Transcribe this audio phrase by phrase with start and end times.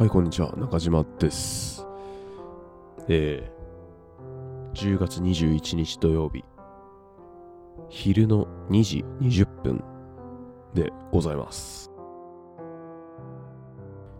[0.00, 0.50] はい、こんにちは。
[0.56, 1.86] 中島です。
[3.06, 6.42] えー、10月21日土曜日、
[7.90, 9.84] 昼の2時20分
[10.72, 11.90] でございます。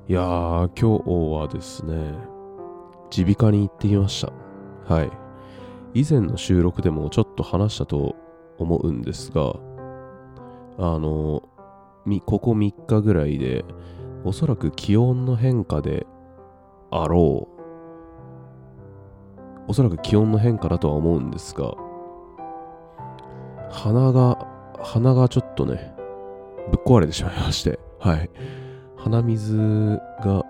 [0.07, 2.13] いやー、今日はですね、
[3.17, 4.95] 耳鼻科に行ってきました。
[4.95, 5.11] はい。
[5.95, 8.17] 以前の収録でもちょっと話したと
[8.59, 9.55] 思うんですが、
[10.77, 11.43] あの、
[12.05, 13.65] みここ3日ぐらいで、
[14.25, 16.07] おそらく気温の変化で
[16.91, 17.61] あろう。
[19.69, 21.75] おそらく気温の変化だとは思うんですが、
[23.71, 24.47] 鼻が、
[24.81, 25.95] 鼻がちょっとね、
[26.71, 28.31] ぶっ壊れてしまいまして、はい。
[28.97, 30.45] 鼻水が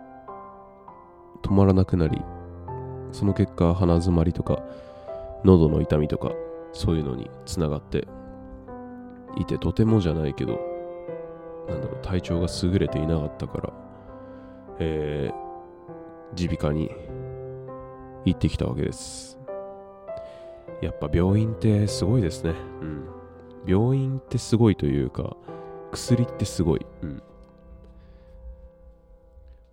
[1.43, 2.21] 止まらなくなり、
[3.13, 4.63] その結果鼻づまりとか、
[5.45, 6.33] 喉の痛みとか、
[6.73, 8.09] そういうのにつながって
[9.37, 10.70] いて、とてもじゃないけど、
[11.71, 13.73] なんだろう、体調が優れていなかったから、
[14.81, 15.41] えー、
[16.37, 16.91] 耳鼻科に
[18.25, 19.39] 行ってきたわけです。
[20.83, 22.55] やっぱ病院ってすごいですね。
[22.81, 23.05] うん。
[23.67, 25.37] 病院ってすごいというか、
[25.93, 26.87] 薬ってすごい。
[27.03, 27.23] うん。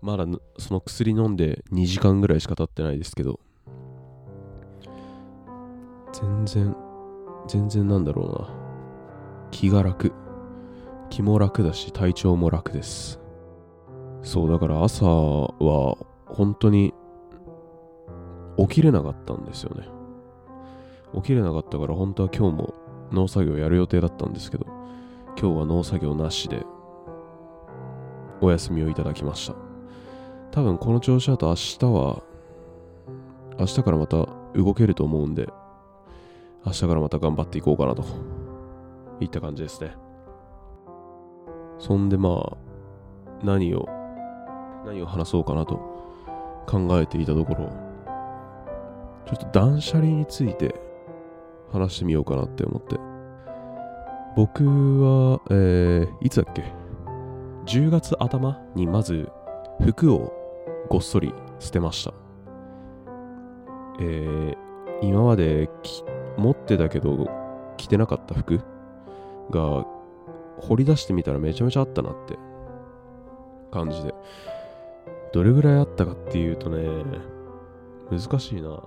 [0.02, 0.26] まだ
[0.60, 3.40] その薬飲んで2時間ぐらいしか経ってないですけど、
[6.14, 6.76] 全然、
[7.48, 8.50] 全然なんだろうな。
[9.52, 10.12] 気が楽。
[11.10, 13.20] 気も楽だし体調も楽です。
[14.24, 16.94] そうだから朝は本当に
[18.58, 19.88] 起きれなかったんですよね。
[21.16, 22.74] 起きれなかったから本当は今日も
[23.12, 24.66] 農作業やる予定だったんですけど
[25.40, 26.66] 今日は農作業なしで
[28.42, 29.56] お休みをいただきました。
[30.52, 32.24] 多分この調子だと明日は
[33.60, 35.48] 明日からまた動けると思うんで
[36.66, 38.04] 明日からまた頑張っていこうかなと
[39.20, 39.96] いった感じですね。
[41.80, 42.58] そんでまあ、
[43.44, 43.88] 何を、
[44.86, 45.76] 何を話そうかなと
[46.68, 47.70] 考えていたところ、
[49.26, 50.76] ちょっと断捨離について
[51.72, 52.98] 話してみようかなって思って。
[54.36, 54.64] 僕
[55.02, 56.64] は、えー、いつだっけ
[57.66, 59.30] ?10 月頭にまず
[59.84, 60.32] 服を
[60.90, 62.14] ごっそり捨てました。
[64.00, 64.56] えー、
[65.02, 65.70] 今まで
[66.38, 67.28] 持ってたけど
[67.78, 68.62] 着てなかった服
[69.50, 69.86] が
[70.60, 72.38] 掘り出してみたらめちゃめちゃあったなって
[73.72, 74.14] 感じで。
[75.34, 76.88] どれぐらいあったかっていうとね、
[78.10, 78.70] 難しいな。
[78.70, 78.82] う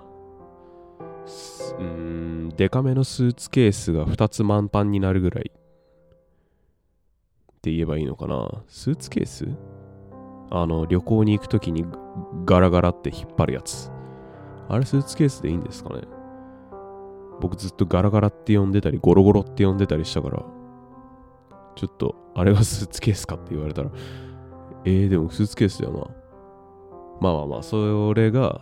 [1.79, 5.61] ーん、デカめのスーツケースが2つ満帆になるぐらいっ
[7.61, 8.65] て言えばいいのかな。
[8.69, 9.47] スーツケース？
[10.51, 11.85] あの、旅行に行くときに
[12.47, 13.91] ガラガラって引っ張るやつ。
[14.69, 16.01] あれスーツケースでいいんですかね？
[17.41, 20.43] 僕ずっとガラガラって呼んでたり、ゴロゴロって呼んでたりしたから、
[21.75, 23.91] ちょっと、あれがスーツケースかって言われたら、
[24.85, 25.99] えー、でもスーツケースだよな。
[27.21, 28.61] まあまあまあ、それが、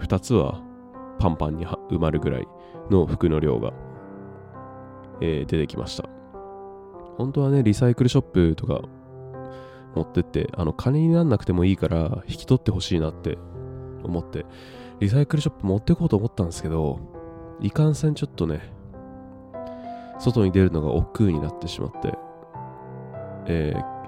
[0.00, 0.60] 2つは
[1.18, 2.48] パンパンに埋まるぐらい
[2.90, 3.72] の服の量が、
[5.20, 6.08] えー出てきました。
[7.16, 8.82] 本当はね、リサイクルショップとか
[9.94, 13.38] 持ってって、あの、金になんなくてもいいから引き取ってほしいなって
[14.02, 14.46] 思って、
[15.00, 16.98] リサイクルショップ持ってこうと思ったんですけど、
[17.60, 18.72] いかんせんちょっとね、
[20.18, 22.14] 外に出るのが億劫になってしまって、
[23.46, 24.02] えー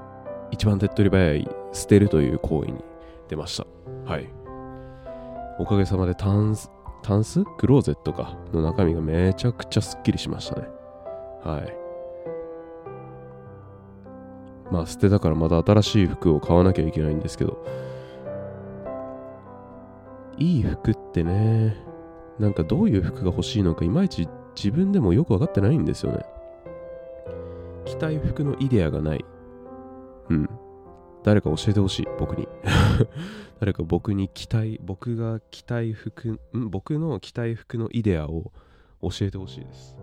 [0.51, 2.85] 一番手っ取り早い捨てるという行為に
[3.29, 3.67] 出ました。
[4.09, 4.29] はい。
[5.59, 6.71] おかげさまでタンス、
[7.03, 7.43] タンス？
[7.59, 10.69] クローゼットかの中身がめちゃくちゃすっきりしましたね。
[11.43, 11.77] はい。
[14.71, 17.65] まあ捨てたからまた新しい服を買わなきゃいけないんですけど、
[20.39, 21.77] いい服ってね、
[22.39, 26.25] なんかどういう服が欲しいのかいまいち自分でもよくわかってないんですよね。
[27.85, 29.25] 着たい服のイデアがない。
[30.31, 30.49] うん。
[31.23, 32.47] 誰か教えてほしい、僕に。
[33.61, 36.71] 誰か僕に着たい、僕が着たい服、ん？
[36.71, 38.53] 僕の着たい服のイデアを
[39.01, 39.97] 教えてほしいです。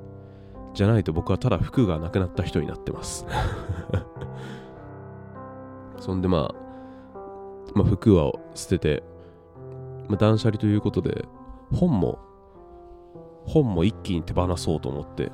[0.73, 3.25] じゃないと僕はただ服がなくなった人になってます。
[5.99, 6.55] そんでまあ、
[7.75, 9.03] まあ服は捨てて、
[10.07, 11.25] まあ、断捨離ということで、
[11.71, 12.19] 本も、
[13.45, 15.25] 本も一気に手放そうと思って、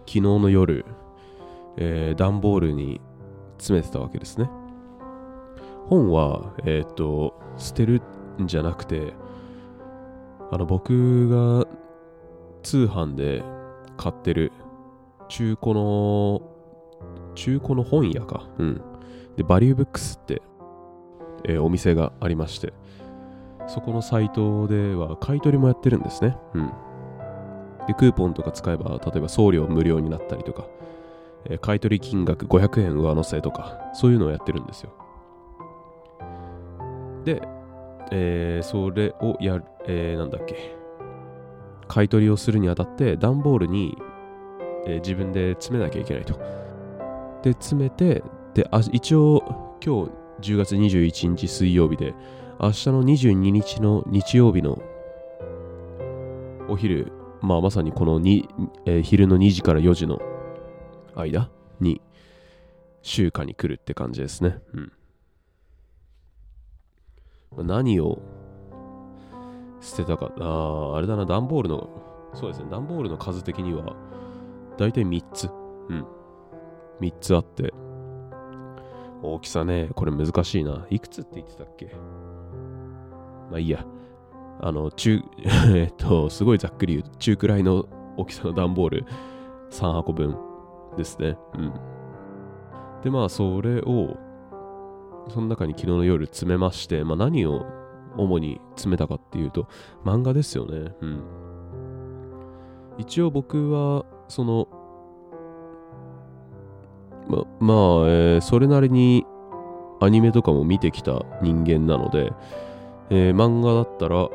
[0.00, 0.84] 昨日の夜、
[1.76, 3.00] えー段ボールに
[3.58, 4.48] 詰めてたわけですね。
[5.88, 8.02] 本は、えーっと、捨てる
[8.40, 9.14] んじゃなくて、
[10.50, 11.66] あの、僕が
[12.62, 13.42] 通販で
[13.96, 14.52] 買ってる
[15.28, 16.42] 中古の、
[17.34, 18.48] 中古の本屋か。
[18.58, 18.80] うん。
[19.36, 20.42] で、バリューブックスって、
[21.44, 22.72] えーお店がありまして、
[23.68, 26.36] そこのサイトでは買い取りもやってるんですね。
[26.54, 26.70] うん。
[27.86, 30.66] で、クーポンとか使えば、例えば送料無料になったりとか、
[31.48, 34.90] え買取金額500円上乗せとか、そういうのをやってるんですよ。
[37.24, 37.42] で、
[38.10, 40.76] えーそれをやる、えーなんだっけ、
[41.88, 43.96] 買取をするにあたって、段ボールに、
[44.86, 46.34] えー自分で詰めなきゃいけないと。
[47.42, 48.22] で、詰めて、
[48.54, 50.06] で、あ一応、今
[50.40, 52.14] 日10月21日水曜日で、
[52.60, 54.80] 明日の22日の日曜日の
[56.68, 57.12] お昼、
[57.42, 58.48] まあまさにこのに、
[58.86, 60.20] えー昼の2時から4時の
[61.14, 61.50] 間
[61.80, 62.00] に
[63.02, 64.58] 集荷に来るって感じですね。
[64.74, 64.80] う
[67.62, 67.66] ん。
[67.66, 68.20] 何を
[69.80, 71.88] 捨てたか、ああれだな、段ボールの、
[72.34, 73.94] そうですね、段ボールの数的には、
[74.76, 75.48] だいたい3つ。
[75.88, 76.04] うん。
[77.00, 77.72] 3つあって、
[79.22, 80.86] 大きさね、これ難しいな。
[80.90, 81.86] いくつって言ってたっけ？
[83.50, 83.84] まあいいや。
[84.60, 85.22] あの、中、
[85.74, 87.86] えっと、すごいざっくり言うと、中くらいの
[88.16, 89.04] 大きさの段ボール
[89.70, 90.36] 3箱分
[90.96, 91.36] ですね。
[91.54, 91.72] うん。
[93.02, 94.16] で、まあ、それを、
[95.28, 97.66] その中に昨日の夜詰めまして、まあ何を
[98.16, 99.66] 主に詰めたかっていうと、
[100.04, 100.94] 漫画ですよね。
[101.00, 101.20] うん。
[102.98, 104.68] 一応僕は、その、
[107.28, 107.76] ま、まあ、
[108.08, 109.26] えーそれなりに
[110.00, 112.32] アニメとかも見てきた人間なので、
[113.10, 114.28] えー漫画だったら、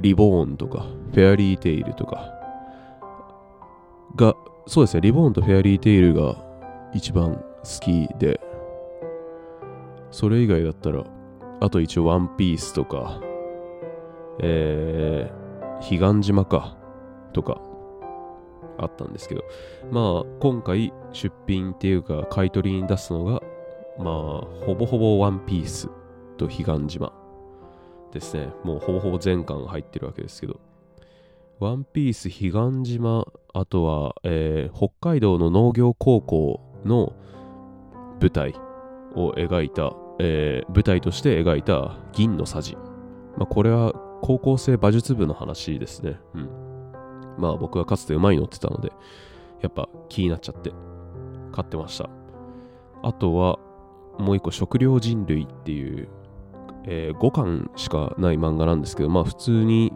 [0.00, 2.32] リボーンとか、フェアリーテイルとか、
[4.16, 4.34] が、
[4.66, 6.36] そうですね、リボーンとフェアリーテイルが
[6.92, 7.44] 一番好
[7.80, 8.40] きで、
[10.10, 11.04] それ以外だったら、
[11.60, 13.20] あと一応ワンピースとか、
[14.40, 16.76] えー、彼岸島か、
[17.32, 17.60] とか、
[18.78, 19.44] あったんですけど、
[19.90, 23.42] まあ、今回出品っていうか、買い取りに出すのが、
[23.98, 24.14] まあ、
[24.66, 25.88] ほぼほぼワンピース
[26.36, 27.12] と彼岸島。
[28.16, 28.48] ですね。
[28.64, 30.60] もうほぼほぼ全巻入ってるわけですけど、
[31.58, 32.50] ワンピース、彼
[32.82, 37.14] 岸島、あとは、えー北海道の農業高校の
[38.20, 38.54] 舞台
[39.14, 42.76] を描いた、えー舞台として描いた銀のさじ。
[43.36, 43.92] まあ、これは
[44.22, 46.18] 高校生馬術部の話ですね。
[46.34, 46.48] うん。
[47.38, 48.92] まあ僕はかつて馬に乗ってたので、
[49.60, 50.72] やっぱ気になっちゃって
[51.52, 52.08] 買ってました。
[53.02, 53.58] あとは、
[54.18, 56.08] もう一個食料人類っていう、
[56.86, 59.92] え5巻しかない漫画なんですけど、まあ普通に、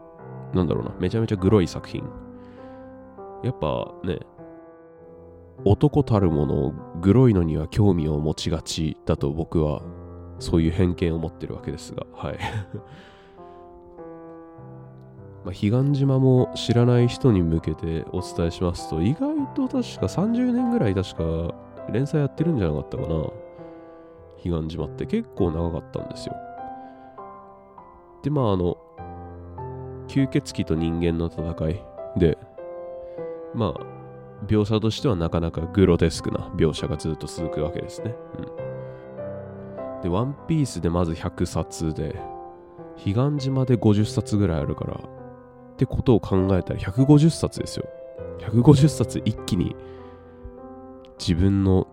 [0.53, 2.03] なんだろうな、めちゃめちゃグロい作品。
[3.43, 4.19] やっぱね、
[5.65, 9.83] 男たるもの、グロいのには興味を持ちがちだと僕は、
[10.39, 12.39] そういう偏見を持ってるわけですが、はい。
[15.45, 21.55] まあ、彼岸島も知らない人に向けてお伝えしますと、意外と確か30年ぐらい確か
[21.91, 23.09] 連載やってるんじゃなかったかな。
[24.43, 26.35] 彼岸島って結構長かったんですよ。
[28.23, 28.77] で、まああの、
[30.09, 31.85] 吸血鬼と人間の戦い
[32.19, 32.37] で、
[33.55, 38.15] まあ、描写としてはなかなかグロテスクな描写がずっと続くわけですね。
[38.39, 40.03] うん。
[40.03, 42.21] で、ワンピースでまず100冊で、
[42.97, 47.89] 彼岸島で50冊ぐらいあるから、ってことを考えたら150冊ですよ。
[48.41, 49.77] 150冊一気に
[51.19, 51.87] 自分の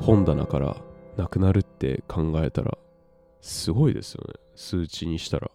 [0.00, 0.76] 本棚から
[1.16, 2.76] なくなるって考えたら
[3.42, 4.34] すごいですよね。
[4.54, 5.50] 数値にしたら。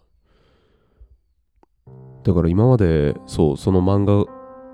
[2.23, 4.31] だから今まで、そう、その漫画、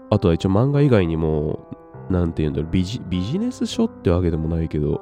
[0.10, 1.68] あとは一応漫画以外にも、
[2.10, 5.02] なんていうんだろうビジ、ビジネス書ってわけでもないけど、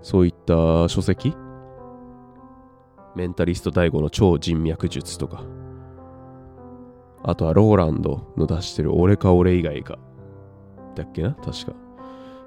[0.00, 1.34] そういった書籍？
[3.16, 5.42] メンタリスト DAIGO の超人脈術とか、
[7.24, 9.98] あとはローランドの出してる俺か俺以外か、
[10.94, 11.32] だっけな？
[11.34, 11.72] 確か。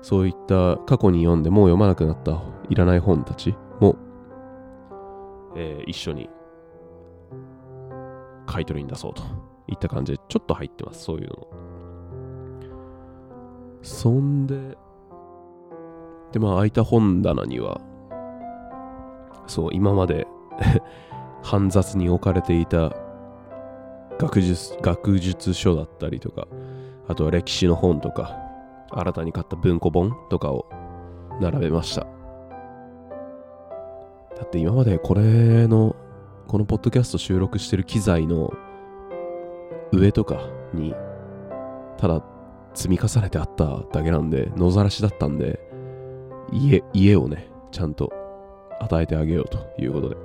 [0.01, 3.53] そういった過去に読んでもう読まなくなったいらない本たち、
[5.55, 6.29] えー一緒に
[8.45, 9.23] 買い取りに出そうと
[9.67, 11.47] いった感じでちょっと入ってます、そういうの。
[13.81, 14.77] そんで、
[16.31, 17.79] で、まあ空いた本棚には、
[19.47, 20.27] そう、今まで
[21.43, 22.93] 煩雑に置かれていた
[24.19, 26.47] 学術学術書だったりとか、
[27.07, 28.37] あとは歴史の本とか、
[28.89, 30.69] 新たに買った文庫本とかを
[31.39, 32.05] 並べました。
[34.41, 35.95] だって今までこれの、
[36.47, 38.51] このポッドキャスト収録してる機材の
[39.91, 40.41] 上とか
[40.73, 40.95] に、
[41.99, 42.23] ただ
[42.73, 45.59] 積み重ねてあっただけなんで、野ざらしだったんで、
[46.51, 48.11] 家、家をね、ちゃんと
[48.79, 50.17] 与えてあげようということで。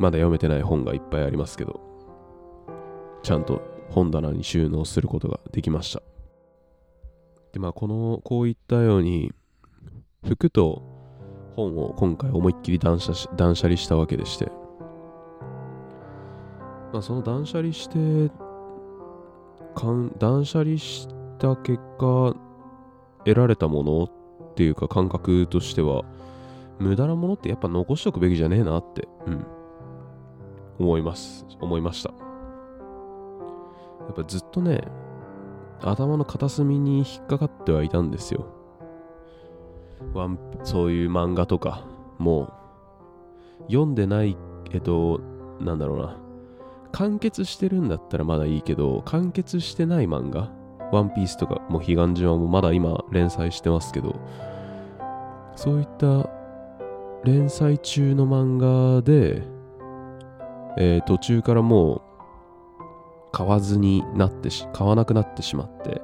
[0.00, 1.80] まだ読めてない本がいっぱいありますけど、
[3.22, 6.02] ちゃんと本棚に収納することができました。
[7.52, 9.32] で、まあ、この、こういったように、
[10.26, 10.97] 服と
[11.58, 14.46] 本を今回思いっきり断捨断捨離したわけでして、
[16.92, 18.32] まあ、その断捨離して、
[20.18, 22.36] 断捨離した結果、
[23.24, 26.04] 得られたものっていうか感覚としては、
[26.78, 29.44] 無駄なものってやっぱ残しとくべきじゃねえなって、うん、
[30.78, 31.44] 思います。
[31.60, 32.10] 思いました。
[32.10, 32.14] や
[34.12, 34.82] っぱずっとね、
[35.82, 38.46] 頭の片隅に引っかかってはいたんですよ。
[40.14, 41.86] ワンそういう漫画とか
[42.18, 42.52] も
[43.68, 44.36] 読んでない
[44.72, 45.20] えっと
[45.60, 46.28] なんだろうな。
[46.92, 50.50] 完結してるんだったらまだいいけど完結してない漫画
[50.92, 54.18] ワンピースとかもう彼岸島もまだ今連載してますけど
[55.54, 56.30] そういった
[57.24, 59.42] 連載中の漫画で、
[60.78, 62.00] えー、途中からもう
[63.32, 66.00] 買わずになってし買わなくなってしまって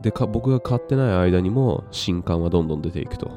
[0.00, 3.30] で僕が買ってない間にも新刊はどんどん出ていくと。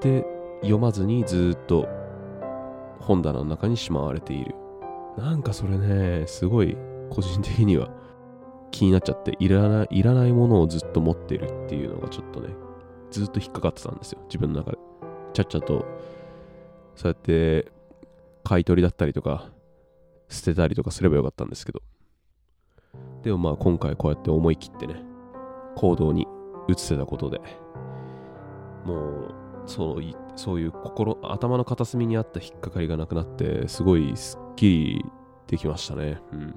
[0.00, 0.24] で
[0.62, 1.88] 読まずにずっと
[3.00, 4.54] 本棚の中にしまわれている。
[5.18, 6.76] なんかそれねすごい
[7.10, 7.90] 個人的には
[8.70, 12.48] 気になっちゃっていらないいらないものをずっと持ってるっていうのがちょっとね
[13.10, 14.78] ずっと引っかかってたんですよ自分の中で。
[15.32, 15.84] ちゃっちゃと
[16.94, 17.70] そうやって
[18.44, 19.50] 買い取りだったりとか
[20.28, 21.82] 捨てたりとかすればよかったんですけど。
[23.22, 25.02] でもまあ今回こうやって思い切ってね
[25.76, 26.26] 行動に
[26.68, 27.40] 移せたことで
[28.84, 29.34] もう
[29.66, 30.02] そう
[30.36, 35.04] そういう心頭の片隅にあった引っかかりがなくなってすごいすっきり
[35.46, 36.20] できましたね。
[36.32, 36.54] うん。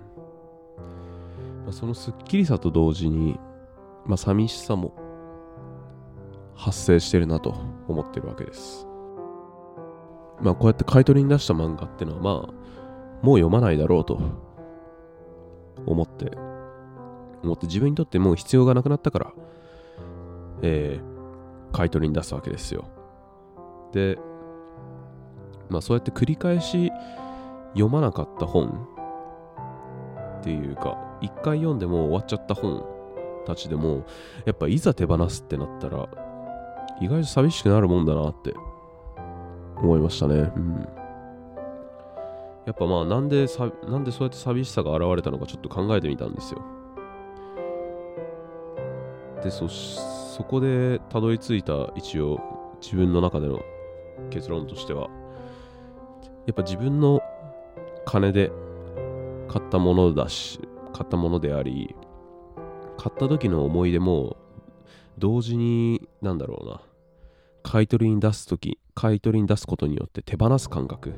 [1.64, 3.40] まあ、そのすっきりさと同時に
[4.06, 4.94] まあ寂しさも
[6.56, 7.56] 発生してるなと
[7.88, 8.88] 思ってるわけです。
[10.42, 12.54] まあこうやって買い取りに出した漫画ってのはまあ
[13.22, 14.20] もう読まないだろうと
[15.86, 16.32] 思って
[17.44, 19.34] 思って自分にとってもう必要がなくなったから
[20.66, 22.86] えー、買い取りに出すわけですよ
[23.92, 24.18] で、
[25.70, 26.92] まあそうやって繰り返し
[27.74, 28.88] 読まなかった本
[30.40, 32.84] っていうか、一回読んでも終わっちゃった本
[33.46, 34.06] たちでも、
[34.46, 36.10] やっぱいざ手放すってなったら、
[37.00, 38.54] 意外と寂しくなるもんだなって
[39.78, 40.52] 思いましたね。
[40.56, 40.88] うん。
[42.66, 46.62] やっぱまあなんでさ、なんでそうやって寂しさが現れたのかちょっと考えてみたんですよ。
[49.44, 52.40] で、そ、そこでたどり着いた一応
[52.82, 53.62] 自分の中での
[54.30, 55.10] 結論としては。
[56.46, 57.22] やっぱ自分の
[58.06, 58.52] 金で
[59.48, 60.60] 買ったものだし
[60.94, 61.96] 買ったものであり
[62.98, 64.36] 買った時の思い出も
[65.18, 66.82] 同時になんだろうな
[67.64, 71.14] 買い取りに出す時買い取りに出すことによって手放す感覚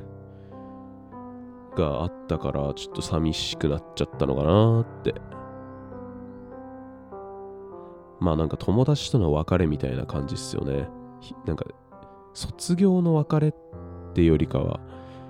[1.76, 5.14] があったからちょっと寂しくなっちゃったのかなって
[8.20, 10.88] まあなんか友達との別れみたいな感じっすよね
[11.44, 11.64] なんか
[12.36, 13.54] 卒業の別れっ
[14.12, 14.78] てよりかは、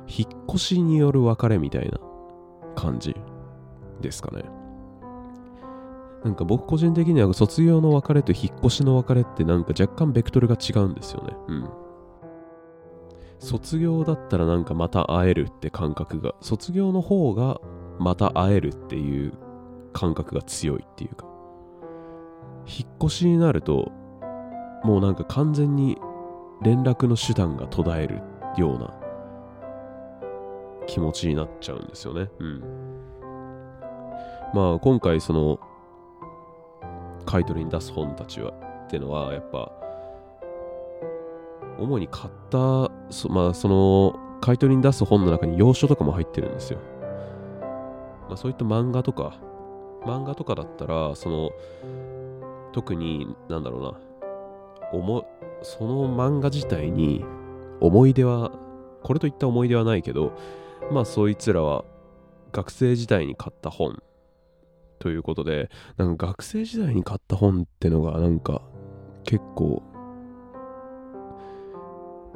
[0.09, 2.01] 引っ越しによる別れみたいな
[2.75, 3.15] 感じ
[4.01, 4.45] ですかね。
[6.25, 11.37] なんか僕個人的には卒業の別れと引っ越しの別れってなんか若干ベクトルが違うんですよね。
[11.47, 11.71] うん。
[13.39, 17.61] 卒業だったらなんかまた会えるって感覚が、卒業の方が
[18.01, 19.33] また会えるっていう
[19.93, 21.27] 感覚が強いっていうか、
[22.67, 23.93] 引っ越しになると、
[24.85, 25.99] もうなんか完全に
[26.63, 28.23] 連絡の手段が途絶える
[28.57, 28.95] ような
[30.87, 32.29] 気持ちになっちゃうんですよね。
[32.39, 32.63] うん。
[34.55, 35.59] まあ今回その
[37.25, 38.53] 買い取りに出す本たちは
[38.87, 39.73] っていうのはやっぱ
[41.79, 46.79] 主に買ったそまあその買い取りに出す本の中に要所とかも入ってるんですよ。
[48.29, 49.39] まあそういった漫画とか
[50.05, 51.51] 漫画とかだったらその
[52.77, 53.99] 特になんだろうな
[54.93, 55.27] 思
[55.63, 57.25] その漫画自体に
[57.81, 58.53] 思い出は
[59.03, 60.37] これといった思い出はないけど
[60.93, 61.87] まあそいつらは
[62.53, 64.03] 学生時代に買った本
[64.99, 68.61] ということでなんか学生時代に買った本ってのがなんか
[69.25, 69.83] 結構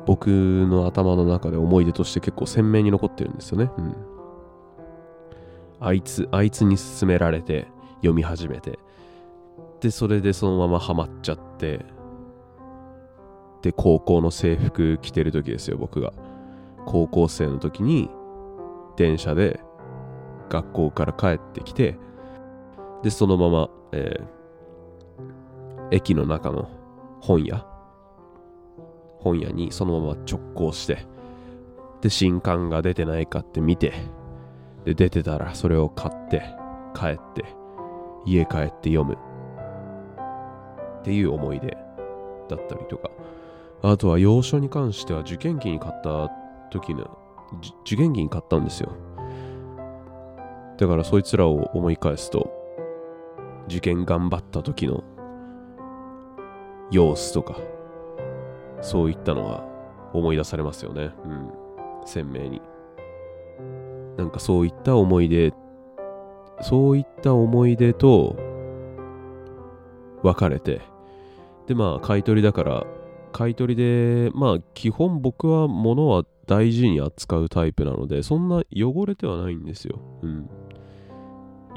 [0.06, 3.70] 僕の頭の中で思い出として結構鮮明に残ってるんですよね。
[3.76, 3.94] うん。
[5.80, 8.78] あいつ、あいつに勧められて読み始めて、
[9.80, 11.84] で、それでそのままハマっちゃって、
[13.62, 16.12] で高校の制服着てる時ですよ僕が。
[16.87, 18.10] 高校生の時に
[18.96, 19.60] 電車で
[20.49, 21.99] 学校から帰ってきて
[23.02, 26.70] でそのまま、えー、駅の中の
[27.20, 27.66] 本屋
[29.18, 31.06] 本屋にそのまま直行して
[32.00, 33.92] で新刊が出てないかって見て
[34.84, 36.42] で出てたらそれを買って
[36.94, 37.44] 帰って
[38.26, 39.29] 家帰って読む。
[41.00, 41.76] っていう思い出
[42.49, 43.11] だったりとか
[43.83, 46.30] あとは洋書に関しては受験期に買った
[46.71, 47.19] 時の、
[47.83, 48.92] 受験期に買ったんですよ。
[50.76, 52.50] だからそいつらを思い返すと、
[53.69, 55.02] 受験頑張った時の
[56.90, 57.57] 様子とか、
[58.83, 59.64] そういったのが
[60.12, 61.11] 思い出されますよね。
[61.25, 61.50] うん。
[62.04, 62.61] 鮮明に。
[64.19, 65.54] なんかそういった思い出、
[66.61, 68.37] そういった思い出と
[70.23, 70.83] 別れて、
[71.67, 72.87] でまあ買い取りだから、
[73.33, 80.00] 買い取りで、まあ基本僕は物は大事に扱うタイプなので、そんな汚れてはないんですよ。
[80.23, 80.50] うん。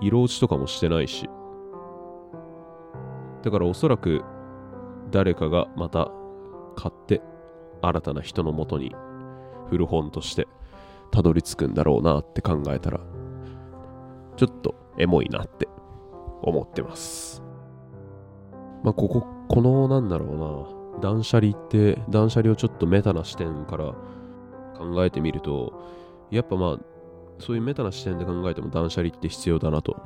[0.02, 1.30] 色落ちとかもしてないし。
[3.44, 4.24] だからおそらく
[5.12, 6.12] 誰かがまた
[6.76, 7.22] 買って
[7.82, 8.96] 新たな人のもとに
[9.70, 10.48] 古本として
[11.12, 13.00] たどり着くんだろうなって考えたら
[14.38, 15.68] ちょっとエモいなって
[16.42, 17.44] 思ってます。
[18.84, 21.02] まあここ、このなんだろうな。
[21.02, 23.94] 断捨離って断捨離をちょっとメタな視点から
[24.76, 25.74] 考えてみると
[26.30, 26.80] やっぱまあ
[27.40, 30.02] そういうメタな視点で考えても断捨離って必要だなと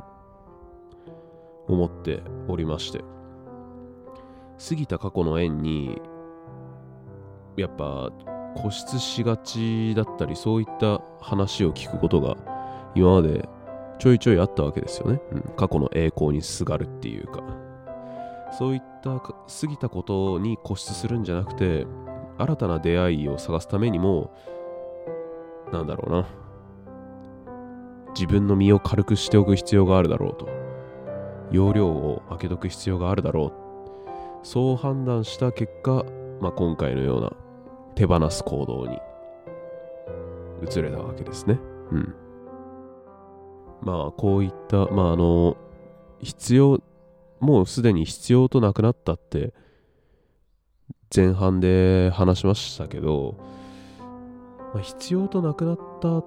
[1.67, 3.03] 思っておりまして。
[4.69, 6.01] 過ぎた過去の縁に
[7.57, 8.11] やっぱ
[8.55, 12.35] 固執しがちだったりそういった話を聞くことが
[12.95, 13.47] 今まで
[13.99, 17.66] ちょいちょいあったわけですよね、うん、過去の栄光にすがるっていうか。
[18.51, 19.33] そういった過
[19.67, 21.85] ぎたことに固執するんじゃなくて
[22.37, 24.33] 新たな出会いを探すためにも
[25.71, 26.27] なんだろうな
[28.13, 30.47] 自分の身を軽くしておく必要があるだろうと
[31.51, 33.53] 容量を開けとく必要があるだろ
[34.43, 36.05] うそう判断した結果、
[36.41, 37.31] まあ、今回のような
[37.95, 38.99] 手放す行動に
[40.61, 41.59] 移れたわけですね。
[41.91, 42.15] うん。
[43.81, 45.57] まあこういった、まああの、
[46.21, 46.79] 必要、
[47.39, 49.53] もうすでに必要となくなったって
[51.15, 53.37] 前半で話しましたけど、
[54.73, 56.23] まあ、必要となくなった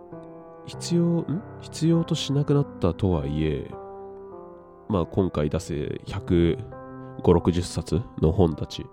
[0.67, 1.43] 必要ん？
[1.61, 3.71] 必要としなくなったとはいえ
[4.89, 5.75] まあ今回出せ
[6.07, 8.87] 15060冊の本たち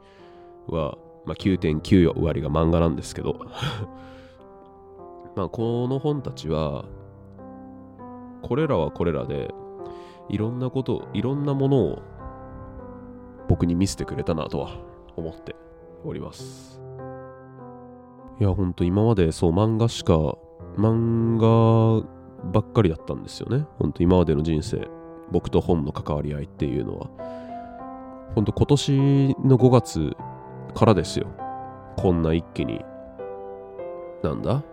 [0.67, 3.39] は、まあ、9.9割が漫画なんですけど
[5.36, 6.86] まあこの本たちは
[8.41, 9.53] これらはこれらで
[10.30, 12.02] いろんなこといろんなものを
[13.48, 14.72] 僕に見せてくれたなとは
[15.16, 15.56] 思って
[16.04, 16.82] おります
[18.40, 20.13] いやほんと今までそう漫画しか
[20.78, 22.08] 漫画
[22.52, 23.66] ばっかりだったんですよね。
[23.80, 24.88] ほんと今までの人生、
[25.32, 27.10] 僕と本の関わり合いっていうのは。
[28.36, 30.16] ほんと今年の5月
[30.76, 31.28] からですよ。
[31.98, 32.86] こんな一気に、
[34.24, 34.63] なんだ？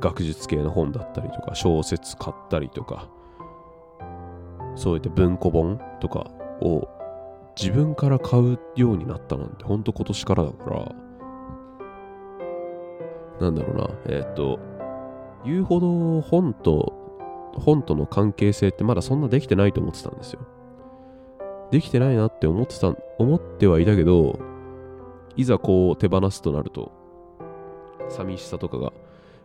[0.00, 3.08] 学術系の本だったりとか、小説買ったりとか、
[4.78, 6.88] そういった文庫本とかを
[7.60, 10.94] 自分から買うようになったなんて、ほんと今年からだから、
[13.40, 14.60] なんだろうな、えっ、ー、と、
[15.44, 16.94] 言うほど本と、
[17.54, 20.46] 本との関係性ってまだそんなできてないと思ってたんですよ。
[21.72, 24.38] できてないなって思ってた、思ってはいたけど、
[25.34, 26.92] いざこう手放すとなると、
[28.08, 28.92] 寂しさとかが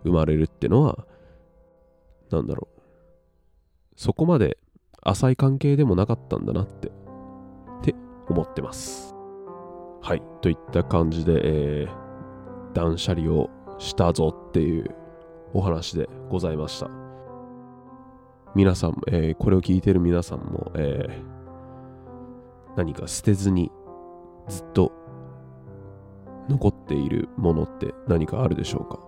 [0.04, 1.08] 生まれるってのは、
[2.30, 2.82] なんだろう。
[3.96, 4.60] そこまで
[5.06, 6.92] 浅い関係でもなかったんだなって、っ
[7.82, 7.96] て
[8.30, 9.14] 思ってます。
[10.02, 10.24] はい。
[10.42, 14.96] といった感じで、えー、断捨離をしたぞっていう
[15.54, 16.90] お話でございました。
[18.56, 23.72] 皆さん、えー、これを聞いてる皆さんも、えー、何か捨てずに
[24.48, 24.92] ずっと
[26.50, 29.00] 残っているものって何かあるでしょうか？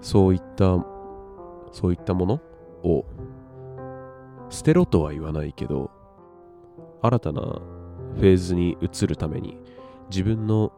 [0.00, 0.84] そういった、
[1.72, 2.40] そういったもの？
[2.84, 3.04] を
[4.50, 5.90] 捨てろとは言わないけど、
[7.02, 9.58] 新たなフェーズに移るために
[10.10, 10.72] 自分の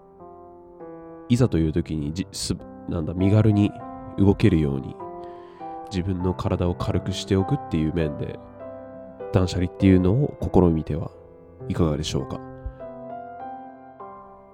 [1.28, 2.56] いざという時にじす
[2.88, 3.70] なんだ身軽に
[4.18, 4.96] 動けるように
[5.90, 8.38] 自分の体を軽くしておくっていう面で
[9.32, 11.10] 断捨離っていうのを試みては
[11.68, 12.38] いかがでしょうか、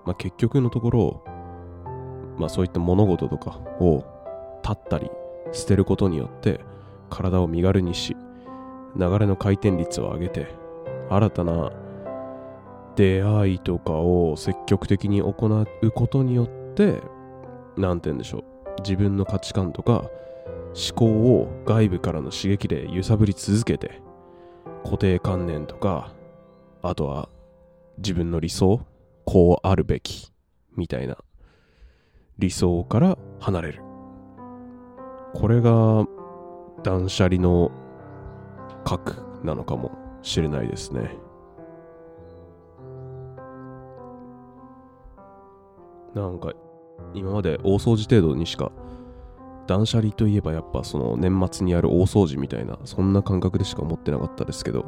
[0.04, 1.24] まあ、結局のところ、
[2.38, 4.04] まあ、そういった物事とかを
[4.62, 5.10] 立ったり
[5.52, 6.60] 捨てることによって
[7.12, 8.16] 体を身軽にし
[8.96, 10.54] 流れの回転率を上げて
[11.10, 11.70] 新たな
[12.96, 17.02] 出会いとかを積極的に行うことによって
[17.76, 18.44] 何て言うんでしょう
[18.80, 20.04] 自分の価値観とか
[20.74, 24.00] 思考を外部からの刺激で揺さぶり続けて
[24.84, 26.12] 固定観念とか
[26.82, 27.28] あとは
[27.98, 28.80] 自分の理想
[29.24, 30.32] こうあるべき
[30.76, 31.18] みたいな
[32.38, 33.82] 理想から離れる。
[35.34, 36.06] これが
[36.82, 37.70] 断捨離の
[38.84, 39.92] 核なのかも
[40.22, 41.16] しれないですね。
[46.14, 46.52] なんか
[47.14, 48.70] 今まで大掃除程度にしか
[49.66, 54.84] 断捨離といえばやっぱその年末にやる大掃除みたいなそんな感覚でしか思ってなかったですけど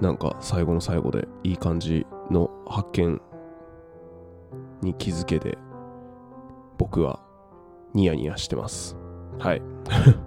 [0.00, 3.20] なんか最後の最後でいい感じの発見
[4.82, 5.58] に気づけて
[6.78, 7.20] 僕は
[7.94, 8.96] ニヤニヤしてます。
[9.38, 9.62] はい。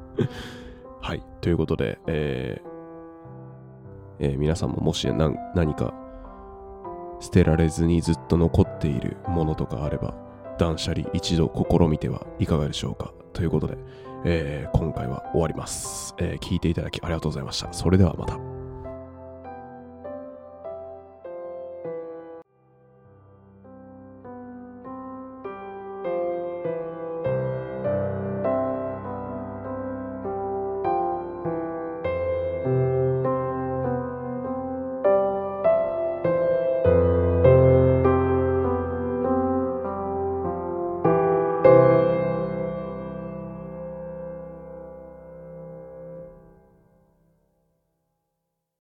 [1.01, 1.23] はい。
[1.41, 2.69] ということで、えー
[4.21, 5.93] えー皆さんももし何か
[7.21, 10.13] 捨てられずにずっと残っているものとかあれば
[10.57, 13.13] 断捨離一度試みてはいかがでしょうか。
[13.33, 13.77] ということで、
[14.25, 17.71] えー今回は終わります、えー聞いていただきありがとうございました。
[17.71, 18.48] それではまた。